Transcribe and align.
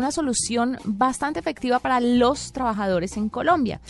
una 0.00 0.12
solución 0.12 0.78
bastante 0.84 1.40
efectiva 1.40 1.80
para 1.80 1.98
los 1.98 2.52
trabajadores 2.52 3.16
en 3.16 3.28
Colombia. 3.28 3.80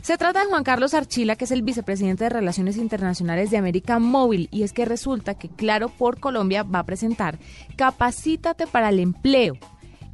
Se 0.00 0.16
trata 0.16 0.44
de 0.44 0.46
Juan 0.48 0.62
Carlos 0.62 0.94
Archila, 0.94 1.34
que 1.34 1.44
es 1.44 1.50
el 1.50 1.62
vicepresidente 1.62 2.22
de 2.22 2.30
Relaciones 2.30 2.76
Internacionales 2.76 3.50
de 3.50 3.56
América 3.56 3.98
Móvil, 3.98 4.48
y 4.52 4.62
es 4.62 4.72
que 4.72 4.84
resulta 4.84 5.34
que 5.34 5.48
Claro 5.48 5.88
por 5.88 6.20
Colombia 6.20 6.62
va 6.62 6.78
a 6.78 6.86
presentar 6.86 7.40
Capacítate 7.74 8.68
para 8.68 8.90
el 8.90 9.00
Empleo. 9.00 9.56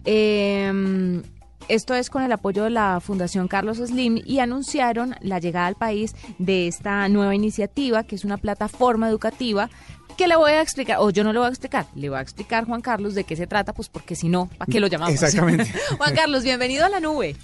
Em, 0.07 1.22
esto 1.69 1.95
es 1.95 2.09
con 2.09 2.23
el 2.23 2.33
apoyo 2.33 2.65
de 2.65 2.71
la 2.71 2.99
Fundación 3.01 3.47
Carlos 3.47 3.77
Slim 3.77 4.23
y 4.25 4.39
anunciaron 4.39 5.17
la 5.21 5.39
llegada 5.39 5.67
al 5.67 5.75
país 5.75 6.15
de 6.39 6.67
esta 6.67 7.11
nueva 7.11 7.35
iniciativa, 7.35 8.05
que 8.05 8.15
es 8.15 8.25
una 8.25 8.39
plataforma 8.39 9.07
educativa 9.07 9.69
que 10.17 10.26
le 10.26 10.37
voy 10.37 10.53
a 10.53 10.62
explicar, 10.62 10.98
o 11.01 11.10
yo 11.10 11.24
no 11.24 11.33
le 11.33 11.38
voy 11.38 11.46
a 11.46 11.51
explicar, 11.51 11.87
le 11.94 12.08
voy 12.08 12.19
a 12.19 12.22
explicar 12.22 12.65
Juan 12.65 12.80
Carlos 12.80 13.15
de 13.15 13.24
qué 13.24 13.37
se 13.37 13.46
trata, 13.46 13.72
pues 13.72 13.88
porque 13.88 14.16
si 14.16 14.28
no, 14.28 14.48
¿para 14.58 14.71
qué 14.71 14.80
lo 14.80 14.87
llamamos? 14.87 15.15
Exactamente. 15.15 15.72
Juan 15.98 16.15
Carlos, 16.15 16.42
bienvenido 16.42 16.84
a 16.84 16.88
la 16.88 17.01
nube. 17.01 17.37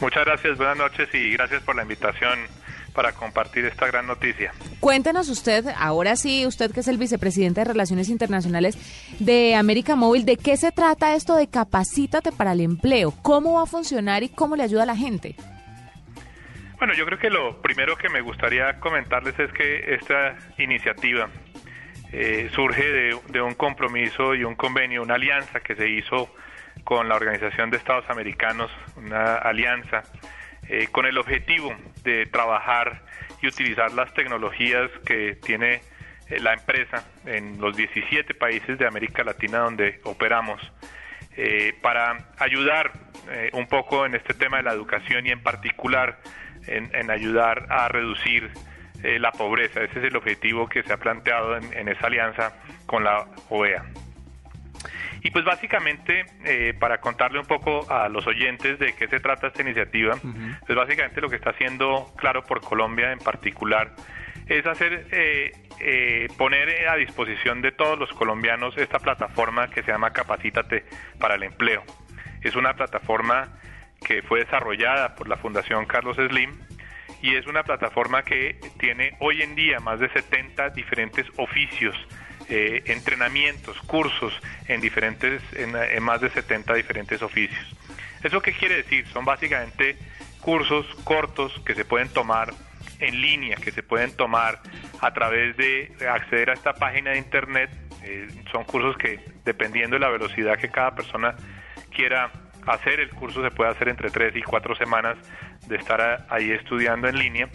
Muchas 0.00 0.24
gracias, 0.24 0.58
buenas 0.58 0.76
noches 0.76 1.08
y 1.14 1.32
gracias 1.32 1.62
por 1.62 1.74
la 1.74 1.82
invitación 1.82 2.38
para 2.92 3.12
compartir 3.12 3.64
esta 3.66 3.86
gran 3.86 4.06
noticia. 4.06 4.52
Cuéntenos 4.80 5.28
usted, 5.28 5.66
ahora 5.76 6.16
sí, 6.16 6.46
usted 6.46 6.72
que 6.72 6.80
es 6.80 6.88
el 6.88 6.96
vicepresidente 6.96 7.60
de 7.60 7.64
Relaciones 7.66 8.08
Internacionales 8.08 8.76
de 9.18 9.54
América 9.54 9.96
Móvil, 9.96 10.24
¿de 10.24 10.36
qué 10.36 10.56
se 10.56 10.72
trata 10.72 11.14
esto 11.14 11.36
de 11.36 11.48
Capacítate 11.48 12.32
para 12.32 12.52
el 12.52 12.62
Empleo? 12.62 13.12
¿Cómo 13.22 13.54
va 13.54 13.64
a 13.64 13.66
funcionar 13.66 14.22
y 14.22 14.30
cómo 14.30 14.56
le 14.56 14.62
ayuda 14.62 14.84
a 14.84 14.86
la 14.86 14.96
gente? 14.96 15.36
Bueno, 16.78 16.92
yo 16.94 17.06
creo 17.06 17.18
que 17.18 17.30
lo 17.30 17.60
primero 17.62 17.96
que 17.96 18.08
me 18.10 18.20
gustaría 18.20 18.78
comentarles 18.80 19.38
es 19.38 19.50
que 19.52 19.94
esta 19.94 20.36
iniciativa 20.58 21.30
eh, 22.18 22.48
surge 22.54 22.82
de, 23.28 23.42
un 23.42 23.52
compromiso 23.52 24.34
y 24.34 24.42
un 24.42 24.54
convenio, 24.54 25.02
una 25.02 25.16
alianza 25.16 25.60
que 25.60 25.74
se 25.74 25.86
hizo 25.86 26.34
con 26.82 27.10
la 27.10 27.14
Organización 27.14 27.68
de 27.68 27.76
Estados 27.76 28.08
Americanos, 28.08 28.70
una 28.96 29.34
alianza 29.34 30.02
eh, 30.66 30.88
con 30.90 31.04
el 31.04 31.18
objetivo 31.18 31.76
de 32.04 32.24
trabajar 32.24 33.02
y 33.42 33.48
utilizar 33.48 33.92
las 33.92 34.14
tecnologías 34.14 34.90
que 35.04 35.34
tiene 35.44 35.82
eh, 36.30 36.40
la 36.40 36.54
empresa 36.54 37.04
en 37.26 37.60
los 37.60 37.76
17 37.76 38.32
países 38.32 38.78
de 38.78 38.86
América 38.86 39.22
Latina 39.22 39.58
donde 39.58 40.00
operamos 40.04 40.72
para 41.82 42.30
ayudar 42.38 42.92
un 43.52 43.66
poco 43.66 44.06
en 44.06 44.14
este 44.14 44.32
tema 44.32 44.56
de 44.56 44.62
la 44.62 44.72
educación 44.72 45.26
y 45.26 45.32
en 45.32 45.42
particular 45.42 46.18
en 46.66 47.10
ayudar 47.10 47.66
a 47.68 47.88
reducir 47.88 48.50
eh, 49.02 49.18
la 49.18 49.32
pobreza. 49.32 49.82
Ese 49.82 49.98
es 49.98 50.04
el 50.06 50.16
objetivo 50.16 50.68
que 50.68 50.82
se 50.82 50.92
ha 50.92 50.96
planteado 50.96 51.56
en, 51.56 51.88
esa 51.88 52.06
alianza 52.06 52.54
con 52.86 53.04
la 53.04 53.26
OEA. 53.50 53.84
Y 55.22 55.30
pues 55.30 55.44
básicamente, 55.44 56.26
eh, 56.44 56.74
para 56.78 57.00
contarle 57.00 57.40
un 57.40 57.46
poco 57.46 57.90
a 57.90 58.08
los 58.08 58.26
oyentes 58.26 58.78
de 58.78 58.94
qué 58.94 59.08
se 59.08 59.18
trata 59.18 59.48
esta 59.48 59.62
iniciativa, 59.62 60.14
pues 60.66 60.76
básicamente 60.76 61.20
lo 61.20 61.28
que 61.28 61.36
está 61.36 61.50
haciendo 61.50 62.12
Claro 62.16 62.44
por 62.44 62.60
Colombia 62.60 63.12
en 63.12 63.18
particular 63.18 63.92
es 64.46 64.64
hacer, 64.64 65.08
eh, 65.10 66.28
poner 66.38 66.88
a 66.88 66.94
disposición 66.94 67.60
de 67.60 67.72
todos 67.72 67.98
los 67.98 68.10
colombianos 68.12 68.78
esta 68.78 69.00
plataforma 69.00 69.68
que 69.68 69.82
se 69.82 69.90
llama 69.90 70.12
Capacítate 70.12 70.84
para 71.18 71.34
el 71.34 71.42
Empleo. 71.42 71.82
Es 72.42 72.54
una 72.54 72.74
plataforma 72.74 73.48
que 74.06 74.22
fue 74.22 74.40
desarrollada 74.40 75.16
por 75.16 75.28
la 75.28 75.36
Fundación 75.36 75.86
Carlos 75.86 76.16
Slim 76.16 76.65
y 77.22 77.34
es 77.34 77.46
una 77.46 77.62
plataforma 77.62 78.22
que 78.22 78.58
tiene 78.78 79.16
hoy 79.20 79.42
en 79.42 79.54
día 79.54 79.80
más 79.80 80.00
de 80.00 80.08
70 80.10 80.70
diferentes 80.70 81.26
oficios, 81.36 81.96
eh, 82.48 82.82
entrenamientos, 82.86 83.78
cursos 83.82 84.32
en 84.68 84.80
diferentes, 84.80 85.42
en, 85.54 86.02
más 86.02 86.20
de 86.20 86.30
70 86.30 86.74
diferentes 86.74 87.22
oficios. 87.22 87.76
¿Eso 88.22 88.40
qué 88.40 88.52
quiere 88.52 88.76
decir? 88.76 89.06
Son 89.08 89.24
básicamente 89.24 89.96
cursos 90.40 90.86
cortos 91.04 91.60
que 91.64 91.74
se 91.74 91.84
pueden 91.84 92.08
tomar 92.08 92.52
en 92.98 93.20
línea, 93.20 93.56
que 93.56 93.72
se 93.72 93.82
pueden 93.82 94.14
tomar 94.16 94.60
a 95.00 95.12
través 95.12 95.56
de 95.56 95.92
acceder 96.08 96.50
a 96.50 96.54
esta 96.54 96.74
página 96.74 97.10
de 97.12 97.18
internet. 97.18 97.70
Eh, 98.02 98.28
son 98.52 98.64
cursos 98.64 98.96
que 98.96 99.20
dependiendo 99.44 99.96
de 99.96 100.00
la 100.00 100.08
velocidad 100.08 100.58
que 100.58 100.70
cada 100.70 100.94
persona 100.94 101.34
quiera 101.90 102.30
hacer 102.66 103.00
el 103.00 103.10
curso 103.10 103.42
se 103.42 103.50
puede 103.50 103.70
hacer 103.70 103.88
entre 103.88 104.10
tres 104.10 104.34
y 104.36 104.42
cuatro 104.42 104.74
semanas 104.76 105.16
de 105.66 105.76
estar 105.76 106.26
ahí 106.28 106.50
estudiando 106.52 107.08
en 107.08 107.18
línea 107.18 107.48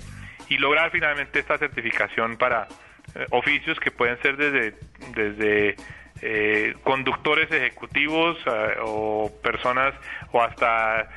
y 0.49 0.57
lograr 0.57 0.91
finalmente 0.91 1.39
esta 1.39 1.57
certificación 1.57 2.37
para 2.37 2.67
eh, 3.15 3.25
oficios 3.31 3.79
que 3.79 3.91
pueden 3.91 4.21
ser 4.21 4.37
desde, 4.37 4.75
desde 5.15 5.75
eh, 6.21 6.75
conductores 6.83 7.51
ejecutivos 7.51 8.37
eh, 8.45 8.75
o 8.81 9.31
personas 9.41 9.93
o 10.31 10.41
hasta 10.41 11.09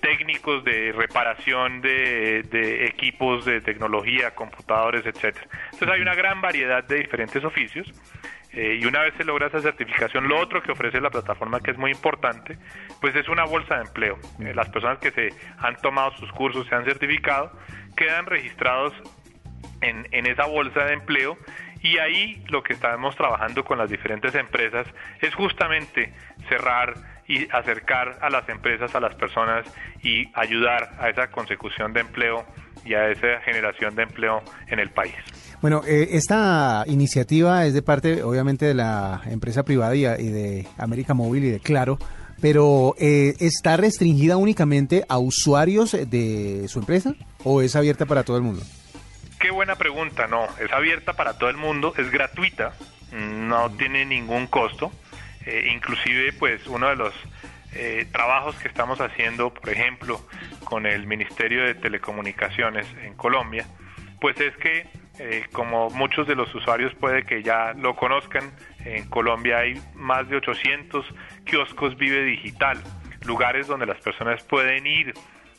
técnicos 0.00 0.62
de 0.64 0.92
reparación 0.92 1.80
de, 1.80 2.42
de, 2.50 2.84
equipos 2.84 3.44
de 3.44 3.60
tecnología, 3.60 4.32
computadores, 4.32 5.06
etcétera. 5.06 5.46
Entonces 5.72 5.88
hay 5.88 6.00
una 6.02 6.14
gran 6.14 6.40
variedad 6.40 6.84
de 6.84 6.96
diferentes 6.96 7.42
oficios 7.44 7.90
eh, 8.52 8.78
y 8.80 8.84
una 8.86 9.02
vez 9.02 9.14
se 9.16 9.24
logra 9.24 9.46
esa 9.46 9.60
certificación, 9.60 10.28
lo 10.28 10.38
otro 10.38 10.62
que 10.62 10.72
ofrece 10.72 11.00
la 11.00 11.10
plataforma, 11.10 11.60
que 11.60 11.70
es 11.70 11.78
muy 11.78 11.92
importante, 11.92 12.58
pues 13.00 13.14
es 13.14 13.28
una 13.28 13.44
bolsa 13.44 13.76
de 13.76 13.82
empleo. 13.82 14.18
Eh, 14.40 14.52
las 14.54 14.68
personas 14.70 14.98
que 14.98 15.10
se 15.12 15.30
han 15.58 15.76
tomado 15.76 16.10
sus 16.16 16.30
cursos, 16.32 16.66
se 16.66 16.74
han 16.74 16.84
certificado, 16.84 17.52
quedan 17.96 18.26
registrados 18.26 18.92
en, 19.80 20.08
en 20.10 20.26
esa 20.26 20.46
bolsa 20.46 20.84
de 20.84 20.94
empleo 20.94 21.38
y 21.82 21.98
ahí 21.98 22.42
lo 22.48 22.62
que 22.62 22.74
estamos 22.74 23.16
trabajando 23.16 23.64
con 23.64 23.78
las 23.78 23.88
diferentes 23.88 24.34
empresas 24.34 24.86
es 25.20 25.34
justamente 25.34 26.12
cerrar 26.48 26.94
y 27.26 27.48
acercar 27.52 28.18
a 28.20 28.28
las 28.28 28.48
empresas 28.48 28.94
a 28.94 29.00
las 29.00 29.14
personas 29.14 29.64
y 30.02 30.28
ayudar 30.34 30.90
a 30.98 31.08
esa 31.08 31.30
consecución 31.30 31.92
de 31.92 32.00
empleo 32.00 32.44
y 32.84 32.94
a 32.94 33.08
esa 33.08 33.40
generación 33.42 33.94
de 33.94 34.02
empleo 34.02 34.42
en 34.66 34.80
el 34.80 34.90
país. 34.90 35.14
Bueno, 35.60 35.82
eh, 35.86 36.08
esta 36.12 36.84
iniciativa 36.86 37.66
es 37.66 37.74
de 37.74 37.82
parte, 37.82 38.22
obviamente, 38.22 38.64
de 38.64 38.72
la 38.72 39.20
empresa 39.26 39.62
privada 39.62 39.94
y, 39.94 40.04
de 40.04 40.66
América 40.78 41.12
Móvil 41.12 41.44
y 41.44 41.50
de 41.50 41.60
Claro, 41.60 41.98
pero 42.40 42.94
eh, 42.98 43.34
¿está 43.40 43.76
restringida 43.76 44.38
únicamente 44.38 45.04
a 45.06 45.18
usuarios 45.18 45.92
de 45.92 46.64
su 46.68 46.78
empresa 46.78 47.14
o 47.44 47.60
es 47.60 47.76
abierta 47.76 48.06
para 48.06 48.22
todo 48.22 48.38
el 48.38 48.42
mundo? 48.42 48.62
Qué 49.38 49.50
buena 49.50 49.76
pregunta, 49.76 50.26
no, 50.26 50.44
es 50.58 50.72
abierta 50.72 51.12
para 51.12 51.36
todo 51.36 51.50
el 51.50 51.58
mundo, 51.58 51.92
es 51.98 52.10
gratuita, 52.10 52.72
no 53.12 53.70
tiene 53.72 54.06
ningún 54.06 54.46
costo, 54.46 54.90
eh, 55.44 55.70
inclusive 55.74 56.32
pues 56.32 56.66
uno 56.68 56.88
de 56.88 56.96
los 56.96 57.12
trabajos 58.10 58.56
que 58.56 58.66
estamos 58.66 59.00
haciendo, 59.00 59.54
por 59.54 59.68
ejemplo, 59.68 60.20
con 60.64 60.86
el 60.86 61.06
Ministerio 61.06 61.64
de 61.64 61.74
Telecomunicaciones 61.74 62.84
en 63.04 63.14
Colombia, 63.14 63.64
pues 64.20 64.40
es 64.40 64.56
que 64.56 64.88
eh, 65.22 65.44
como 65.52 65.90
muchos 65.90 66.26
de 66.26 66.34
los 66.34 66.54
usuarios 66.54 66.94
puede 66.94 67.26
que 67.26 67.42
ya 67.42 67.74
lo 67.74 67.94
conozcan, 67.94 68.54
en 68.86 69.06
Colombia 69.10 69.58
hay 69.58 69.78
más 69.94 70.26
de 70.30 70.36
800 70.36 71.04
kioscos 71.44 71.94
Vive 71.98 72.24
Digital, 72.24 72.82
lugares 73.26 73.66
donde 73.66 73.84
las 73.84 74.00
personas 74.00 74.42
pueden 74.44 74.86
ir 74.86 75.12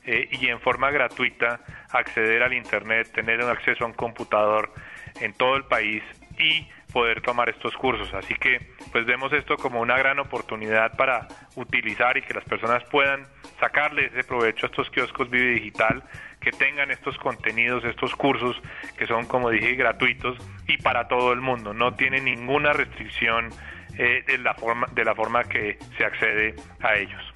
eh, 0.03 0.27
y 0.31 0.47
en 0.47 0.59
forma 0.61 0.89
gratuita 0.89 1.59
acceder 1.91 2.41
al 2.41 2.53
Internet, 2.53 3.11
tener 3.13 3.39
un 3.43 3.51
acceso 3.51 3.83
a 3.83 3.87
un 3.87 3.93
computador 3.93 4.73
en 5.19 5.31
todo 5.33 5.57
el 5.57 5.65
país 5.65 6.01
y 6.39 6.67
poder 6.91 7.21
tomar 7.21 7.47
estos 7.49 7.77
cursos. 7.77 8.11
Así 8.15 8.33
que 8.33 8.67
pues 8.91 9.05
vemos 9.05 9.31
esto 9.33 9.57
como 9.57 9.81
una 9.81 9.97
gran 9.97 10.19
oportunidad 10.19 10.95
para 10.97 11.27
utilizar 11.55 12.17
y 12.17 12.21
que 12.21 12.33
las 12.33 12.43
personas 12.43 12.83
puedan 12.85 13.25
sacarle 13.59 14.07
ese 14.07 14.23
provecho 14.23 14.65
a 14.65 14.69
estos 14.69 14.89
kioscos 14.89 15.29
Vive 15.29 15.53
Digital 15.53 16.03
que 16.39 16.51
tengan 16.51 16.89
estos 16.91 17.17
contenidos, 17.17 17.83
estos 17.85 18.15
cursos 18.15 18.59
que 18.97 19.05
son, 19.05 19.25
como 19.27 19.49
dije, 19.49 19.75
gratuitos 19.75 20.37
y 20.67 20.77
para 20.77 21.07
todo 21.07 21.33
el 21.33 21.39
mundo. 21.39 21.73
No 21.73 21.93
tiene 21.93 22.19
ninguna 22.19 22.73
restricción 22.73 23.49
eh, 23.97 24.23
de, 24.25 24.37
la 24.39 24.55
forma, 24.55 24.87
de 24.93 25.05
la 25.05 25.13
forma 25.13 25.43
que 25.43 25.77
se 25.97 26.03
accede 26.03 26.55
a 26.81 26.95
ellos. 26.95 27.30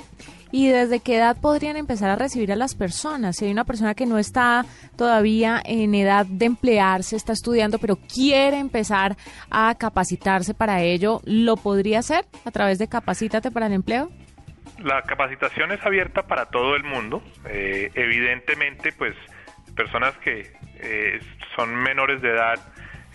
¿Y 0.55 0.69
desde 0.69 1.02
qué 1.02 1.17
edad 1.17 1.35
podrían 1.41 1.75
empezar 1.75 2.09
a 2.09 2.16
recibir 2.16 2.49
a 2.53 2.55
las 2.55 2.75
personas? 2.75 3.35
Si 3.35 3.43
hay 3.43 3.52
una 3.52 3.66
persona 3.66 3.93
que 3.93 4.05
no 4.05 4.17
está 4.17 4.63
todavía 4.96 5.61
en 5.66 5.93
edad 5.93 6.25
de 6.25 6.46
emplearse, 6.46 7.17
está 7.17 7.34
estudiando, 7.34 7.78
pero 7.78 7.97
quiere 7.97 8.59
empezar 8.59 9.17
a 9.52 9.75
capacitarse 9.75 10.53
para 10.53 10.81
ello, 10.81 11.19
¿lo 11.25 11.57
podría 11.57 11.99
hacer 11.99 12.23
a 12.46 12.52
través 12.52 12.79
de 12.79 12.87
Capacítate 12.87 13.52
para 13.52 13.66
el 13.66 13.73
Empleo? 13.73 14.09
la 14.81 15.02
capacitación 15.02 15.73
es 15.73 15.85
abierta 15.85 16.23
para 16.23 16.46
todo 16.46 16.78
el 16.78 16.85
mundo. 16.85 17.22
Eh, 17.49 17.91
evidentemente, 17.93 18.93
pues 18.93 19.13
personas 19.75 20.17
que 20.19 20.53
eh, 20.79 21.19
son 21.57 21.75
menores 21.75 22.22
de 22.22 22.29
edad, 22.29 22.59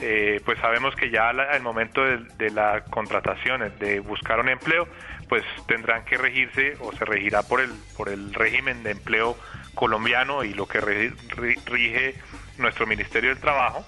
eh, 0.00 0.40
pues 0.44 0.58
sabemos 0.58 0.94
que 0.96 1.10
ya 1.10 1.28
al 1.28 1.62
momento 1.62 2.02
de, 2.04 2.50
la 2.50 2.84
contratación, 2.84 3.72
de 3.78 4.00
buscar 4.00 4.40
un 4.40 4.48
empleo, 4.48 4.88
pues 5.28 5.44
tendrán 5.66 6.04
que 6.04 6.16
regirse 6.16 6.76
o 6.80 6.92
se 6.92 7.04
regirá 7.04 7.42
por 7.42 7.60
el, 7.60 7.70
por 7.96 8.08
el 8.08 8.32
régimen 8.34 8.82
de 8.82 8.92
empleo 8.92 9.36
colombiano 9.74 10.42
y 10.44 10.54
lo 10.54 10.66
que 10.66 10.80
rige 10.80 12.14
nuestro 12.58 12.86
Ministerio 12.86 13.30
del 13.30 13.38
Trabajo. 13.38 13.84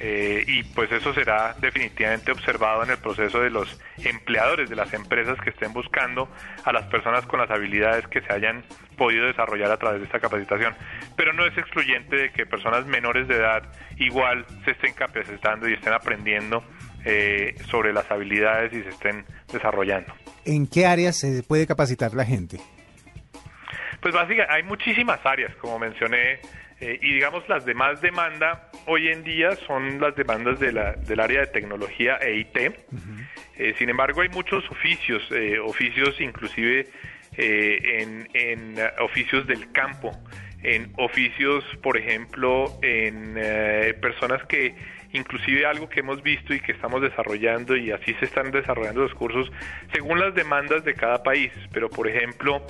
Eh, 0.00 0.44
y 0.46 0.62
pues 0.62 0.92
eso 0.92 1.12
será 1.12 1.56
definitivamente 1.60 2.30
observado 2.30 2.84
en 2.84 2.90
el 2.90 2.98
proceso 2.98 3.40
de 3.40 3.50
los 3.50 3.80
empleadores 4.04 4.70
de 4.70 4.76
las 4.76 4.92
empresas 4.94 5.36
que 5.40 5.50
estén 5.50 5.72
buscando 5.72 6.28
a 6.64 6.72
las 6.72 6.86
personas 6.86 7.26
con 7.26 7.40
las 7.40 7.50
habilidades 7.50 8.06
que 8.06 8.20
se 8.20 8.32
hayan 8.32 8.64
podido 8.96 9.26
desarrollar 9.26 9.72
a 9.72 9.76
través 9.76 10.00
de 10.00 10.06
esta 10.06 10.20
capacitación. 10.20 10.74
Pero 11.16 11.32
no 11.32 11.44
es 11.46 11.56
excluyente 11.58 12.16
de 12.16 12.30
que 12.30 12.46
personas 12.46 12.86
menores 12.86 13.26
de 13.26 13.36
edad 13.36 13.62
igual 13.96 14.46
se 14.64 14.72
estén 14.72 14.94
capacitando 14.94 15.68
y 15.68 15.74
estén 15.74 15.92
aprendiendo 15.92 16.62
eh, 17.04 17.54
sobre 17.70 17.92
las 17.92 18.08
habilidades 18.10 18.72
y 18.72 18.82
se 18.82 18.90
estén 18.90 19.24
desarrollando. 19.52 20.14
¿En 20.44 20.66
qué 20.68 20.86
áreas 20.86 21.16
se 21.16 21.42
puede 21.42 21.66
capacitar 21.66 22.14
la 22.14 22.24
gente? 22.24 22.60
Pues 24.00 24.14
básicamente 24.14 24.54
hay 24.54 24.62
muchísimas 24.62 25.24
áreas, 25.24 25.54
como 25.56 25.78
mencioné, 25.78 26.40
eh, 26.80 26.98
y 27.02 27.14
digamos 27.14 27.48
las 27.48 27.64
de 27.64 27.74
más 27.74 28.00
demanda 28.00 28.70
hoy 28.86 29.08
en 29.08 29.24
día 29.24 29.56
son 29.66 30.00
las 30.00 30.14
demandas 30.14 30.60
de 30.60 30.72
la, 30.72 30.92
del 30.92 31.18
área 31.18 31.40
de 31.40 31.46
tecnología 31.48 32.16
e 32.16 32.36
IT. 32.38 32.56
Eh, 32.56 33.74
sin 33.76 33.88
embargo, 33.88 34.20
hay 34.20 34.28
muchos 34.28 34.68
oficios, 34.70 35.22
eh, 35.32 35.58
oficios 35.58 36.20
inclusive 36.20 36.86
en, 37.36 38.28
en 38.32 38.76
oficios 39.00 39.46
del 39.46 39.70
campo, 39.70 40.10
en 40.62 40.92
oficios, 40.96 41.64
por 41.82 41.96
ejemplo, 41.96 42.78
en 42.82 43.34
personas 44.00 44.42
que 44.46 44.74
inclusive 45.12 45.66
algo 45.66 45.88
que 45.88 46.00
hemos 46.00 46.22
visto 46.22 46.52
y 46.54 46.60
que 46.60 46.72
estamos 46.72 47.00
desarrollando 47.00 47.76
y 47.76 47.90
así 47.90 48.14
se 48.14 48.26
están 48.26 48.50
desarrollando 48.50 49.02
los 49.02 49.14
cursos 49.14 49.50
según 49.92 50.20
las 50.20 50.34
demandas 50.34 50.84
de 50.84 50.94
cada 50.94 51.22
país. 51.22 51.52
Pero, 51.72 51.88
por 51.88 52.08
ejemplo, 52.08 52.62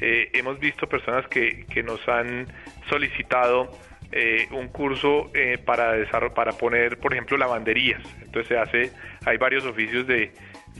eh, 0.00 0.30
hemos 0.34 0.58
visto 0.58 0.88
personas 0.88 1.26
que, 1.28 1.64
que 1.66 1.82
nos 1.82 2.06
han 2.08 2.46
solicitado 2.88 3.70
eh, 4.12 4.46
un 4.52 4.68
curso 4.68 5.30
eh, 5.34 5.58
para 5.58 5.94
para 6.34 6.52
poner, 6.52 6.98
por 6.98 7.12
ejemplo, 7.12 7.36
lavanderías. 7.36 8.02
Entonces 8.22 8.48
se 8.48 8.58
hace, 8.58 8.92
hay 9.24 9.36
varios 9.36 9.64
oficios 9.64 10.06
de, 10.06 10.32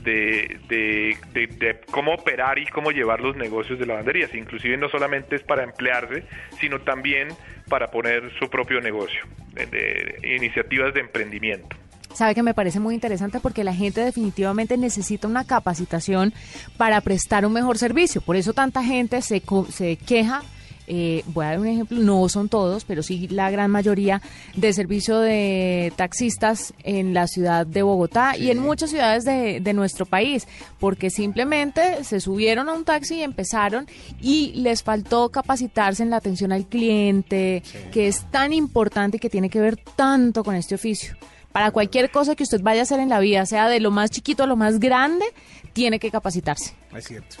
de, 0.03 0.57
de, 0.69 1.76
cómo 1.91 2.13
operar 2.13 2.59
y 2.59 2.65
cómo 2.65 2.91
llevar 2.91 3.21
los 3.21 3.35
negocios 3.35 3.79
de 3.79 3.85
lavanderías. 3.85 4.33
Inclusive 4.35 4.77
no 4.77 4.89
solamente 4.89 5.35
es 5.35 5.43
para 5.43 5.63
emplearse, 5.63 6.23
sino 6.59 6.81
también 6.81 7.29
para 7.69 7.87
poner 7.87 8.31
su 8.39 8.49
propio 8.49 8.81
negocio, 8.81 9.21
de 9.53 10.19
iniciativas 10.23 10.93
de 10.93 11.01
emprendimiento 11.01 11.75
sabe 12.17 12.33
que 12.33 12.41
me 12.41 12.55
parece 12.55 12.79
muy 12.79 12.95
interesante 12.95 13.39
porque 13.39 13.63
la 13.63 13.75
gente 13.75 14.01
definitivamente 14.01 14.75
necesita 14.75 15.27
una 15.27 15.45
capacitación 15.45 16.33
para 16.75 16.99
prestar 17.01 17.45
un 17.45 17.53
mejor 17.53 17.77
servicio. 17.77 18.21
Por 18.21 18.35
eso 18.35 18.53
tanta 18.53 18.83
gente 18.83 19.21
se, 19.21 19.43
se 19.69 19.97
queja 19.97 20.41
eh, 20.87 21.23
voy 21.27 21.45
a 21.45 21.49
dar 21.49 21.59
un 21.59 21.67
ejemplo, 21.67 21.99
no 21.99 22.29
son 22.29 22.47
todos, 22.47 22.85
pero 22.85 23.03
sí 23.03 23.27
la 23.27 23.51
gran 23.51 23.69
mayoría 23.69 24.21
de 24.55 24.71
servicio 24.71 25.19
de 25.19 25.91
taxistas 25.97 26.73
en 26.83 27.13
la 27.13 27.27
ciudad 27.27 27.67
de 27.67 27.83
Bogotá 27.83 28.37
y 28.37 28.51
en 28.51 28.59
muchas 28.59 28.91
ciudades 28.91 29.25
de, 29.25 29.73
nuestro 29.73 30.05
país, 30.05 30.47
porque 30.79 31.09
simplemente 31.09 32.03
se 32.03 32.19
subieron 32.19 32.69
a 32.69 32.73
un 32.73 32.85
taxi 32.85 33.15
y 33.15 33.21
empezaron 33.21 33.85
y 34.21 34.53
les 34.55 34.81
faltó 34.81 35.29
capacitarse 35.29 36.01
en 36.01 36.09
la 36.09 36.17
atención 36.17 36.51
al 36.51 36.65
cliente, 36.65 37.61
que 37.91 38.07
es 38.07 38.25
tan 38.31 38.53
importante 38.53 39.17
y 39.17 39.19
que 39.19 39.29
tiene 39.29 39.49
que 39.49 39.59
ver 39.59 39.75
tanto 39.77 40.43
con 40.43 40.55
este 40.55 40.75
oficio 40.75 41.15
para 41.51 41.71
cualquier 41.71 42.11
cosa 42.11 42.35
que 42.35 42.43
usted 42.43 42.61
vaya 42.61 42.81
a 42.81 42.83
hacer 42.83 42.99
en 42.99 43.09
la 43.09 43.19
vida, 43.19 43.45
sea 43.45 43.67
de 43.67 43.79
lo 43.79 43.91
más 43.91 44.09
chiquito 44.09 44.43
a 44.43 44.47
lo 44.47 44.55
más 44.55 44.79
grande, 44.79 45.25
tiene 45.73 45.99
que 45.99 46.11
capacitarse. 46.11 46.75
Es 46.95 47.05
cierto. 47.05 47.37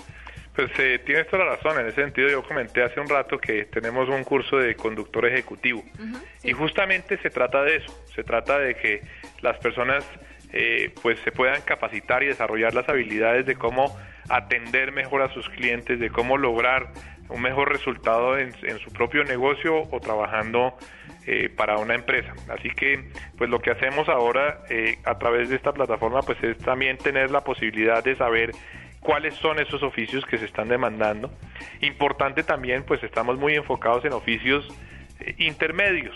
Pues 0.57 0.71
eh, 0.79 0.99
tienes 1.05 1.27
toda 1.27 1.45
la 1.45 1.55
razón. 1.55 1.79
En 1.79 1.85
ese 1.85 2.01
sentido, 2.01 2.29
yo 2.29 2.41
comenté 2.41 2.81
hace 2.81 2.99
un 2.99 3.07
rato 3.07 3.37
que 3.37 3.65
tenemos 3.65 4.09
un 4.09 4.23
curso 4.23 4.57
de 4.57 4.73
conductor 4.73 5.23
ejecutivo. 5.27 5.83
Y 6.43 6.51
justamente 6.51 7.19
se 7.19 7.29
trata 7.29 7.61
de 7.61 7.75
eso. 7.75 8.03
Se 8.15 8.23
trata 8.23 8.57
de 8.57 8.73
que 8.73 9.01
las 9.41 9.59
personas 9.59 10.03
eh, 10.51 10.91
pues 11.03 11.19
se 11.19 11.31
puedan 11.31 11.61
capacitar 11.61 12.23
y 12.23 12.25
desarrollar 12.25 12.73
las 12.73 12.89
habilidades 12.89 13.45
de 13.45 13.53
cómo 13.53 13.95
atender 14.29 14.91
mejor 14.93 15.21
a 15.21 15.31
sus 15.31 15.47
clientes, 15.49 15.99
de 15.99 16.09
cómo 16.09 16.39
lograr 16.39 16.87
un 17.29 17.41
mejor 17.43 17.71
resultado 17.71 18.35
en, 18.39 18.51
su 18.79 18.91
propio 18.91 19.23
negocio 19.25 19.83
o 19.91 19.99
trabajando 19.99 20.75
eh, 21.27 21.49
para 21.55 21.77
una 21.77 21.93
empresa. 21.93 22.33
Así 22.49 22.71
que, 22.71 23.11
pues 23.37 23.47
lo 23.51 23.59
que 23.59 23.69
hacemos 23.69 24.09
ahora 24.09 24.63
eh, 24.71 24.97
a 25.03 25.19
través 25.19 25.49
de 25.49 25.55
esta 25.57 25.71
plataforma, 25.71 26.23
pues 26.23 26.43
es 26.43 26.57
también 26.57 26.97
tener 26.97 27.29
la 27.29 27.41
posibilidad 27.41 28.03
de 28.03 28.15
saber 28.15 28.55
cuáles 28.99 29.35
son 29.35 29.59
esos 29.59 29.83
oficios 29.83 30.25
que 30.25 30.37
se 30.37 30.45
están 30.45 30.67
demandando. 30.67 31.31
Importante 31.81 32.43
también, 32.43 32.83
pues 32.83 33.03
estamos 33.03 33.37
muy 33.37 33.55
enfocados 33.55 34.03
en 34.05 34.13
oficios 34.13 34.67
eh, 35.19 35.35
intermedios. 35.37 36.15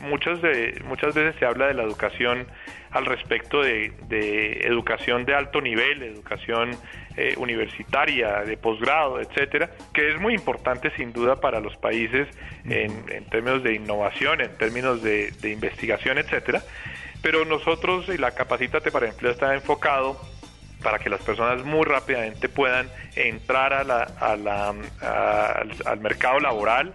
muchas, 0.00 0.40
muchas 0.84 1.14
veces 1.14 1.36
se 1.38 1.46
habla 1.46 1.66
de 1.66 1.74
la 1.74 1.82
educación 1.82 2.46
al 2.92 3.06
respecto 3.06 3.62
de, 3.62 3.92
educación 4.64 5.24
de 5.24 5.34
alto 5.34 5.60
nivel, 5.60 6.02
educación 6.02 6.76
eh, 7.16 7.34
universitaria, 7.38 8.42
de 8.42 8.56
posgrado, 8.56 9.20
etcétera, 9.20 9.70
que 9.92 10.10
es 10.10 10.20
muy 10.20 10.34
importante 10.34 10.90
sin 10.96 11.12
duda 11.12 11.40
para 11.40 11.60
los 11.60 11.76
países 11.76 12.28
en, 12.64 13.24
términos 13.30 13.62
de 13.62 13.74
innovación, 13.74 14.40
en 14.40 14.56
términos 14.58 15.02
de, 15.02 15.32
investigación, 15.42 16.18
etcétera. 16.18 16.62
Pero 17.22 17.44
nosotros 17.44 18.08
y 18.08 18.18
la 18.18 18.32
Capacítate 18.32 18.90
para 18.90 19.08
Empleo 19.08 19.32
está 19.32 19.54
enfocado 19.54 20.20
para 20.82 20.98
que 20.98 21.08
las 21.08 21.22
personas 21.22 21.64
muy 21.64 21.84
rápidamente 21.84 22.48
puedan 22.48 22.88
entrar 23.16 23.72
a 23.72 23.84
la, 23.84 24.74
al, 25.86 26.00
mercado 26.00 26.40
laboral 26.40 26.94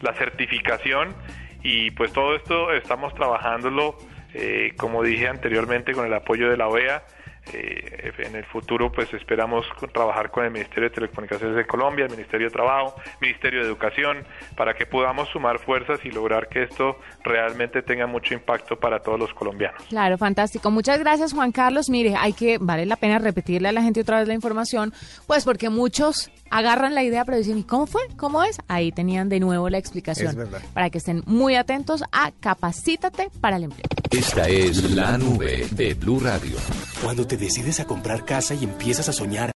la, 0.00 0.14
certificación. 0.14 1.14
Y 1.62 1.90
pues 1.92 2.12
todo 2.12 2.34
esto 2.34 2.72
estamos 2.72 3.14
trabajándolo, 3.14 3.96
eh, 4.34 4.72
como 4.76 5.02
dije 5.02 5.28
anteriormente, 5.28 5.92
con 5.92 6.06
el 6.06 6.12
apoyo 6.12 6.50
de 6.50 6.56
la 6.56 6.68
OEA 6.68 7.04
Eh, 7.52 8.12
en 8.18 8.36
el 8.36 8.44
futuro 8.44 8.92
pues 8.92 9.12
esperamos 9.14 9.66
trabajar 9.92 10.30
con 10.30 10.44
el 10.44 10.52
Ministerio 10.52 10.88
de 10.88 10.94
Telecomunicaciones 10.94 11.56
de 11.56 11.66
Colombia, 11.66 12.04
el 12.04 12.10
Ministerio 12.10 12.46
de 12.46 12.52
Trabajo, 12.52 12.94
Ministerio 13.20 13.60
de 13.60 13.66
Educación, 13.66 14.24
para 14.56 14.74
que 14.74 14.86
podamos 14.86 15.28
sumar 15.30 15.58
fuerzas 15.58 15.98
y 16.04 16.10
lograr 16.10 16.48
que 16.48 16.62
esto 16.62 16.98
realmente 17.24 17.82
tenga 17.82 18.06
mucho 18.06 18.34
impacto 18.34 18.78
para 18.78 19.00
todos 19.00 19.18
los 19.18 19.34
colombianos. 19.34 19.82
Claro, 19.88 20.18
fantástico. 20.18 20.70
Muchas 20.70 21.00
gracias 21.00 21.32
Juan 21.32 21.52
Carlos. 21.52 21.90
Mire, 21.90 22.14
hay 22.16 22.32
que, 22.32 22.58
vale 22.58 22.86
la 22.86 22.96
pena 22.96 23.18
repetirle 23.18 23.68
a 23.68 23.72
la 23.72 23.82
gente 23.82 24.00
otra 24.00 24.18
vez 24.20 24.28
la 24.28 24.34
información, 24.34 24.92
pues 25.26 25.44
porque 25.44 25.68
muchos 25.68 26.30
agarran 26.50 26.94
la 26.94 27.02
idea 27.02 27.24
pero 27.24 27.38
dicen, 27.38 27.58
¿y 27.58 27.64
cómo 27.64 27.86
fue? 27.86 28.02
¿Cómo 28.16 28.44
es? 28.44 28.58
Ahí 28.68 28.92
tenían 28.92 29.28
de 29.28 29.40
nuevo 29.40 29.68
la 29.68 29.78
explicación. 29.78 30.36
Para 30.74 30.90
que 30.90 30.98
estén 30.98 31.22
muy 31.26 31.56
atentos 31.56 32.04
a 32.12 32.30
Capacítate 32.40 33.30
para 33.40 33.56
el 33.56 33.64
empleo. 33.64 34.01
Esta 34.12 34.46
es 34.46 34.94
la 34.94 35.16
nube 35.16 35.66
de 35.70 35.94
Blue 35.94 36.20
Radio. 36.20 36.58
Cuando 37.02 37.26
te 37.26 37.38
decides 37.38 37.80
a 37.80 37.86
comprar 37.86 38.26
casa 38.26 38.54
y 38.54 38.62
empiezas 38.62 39.08
a 39.08 39.12
soñar 39.14 39.50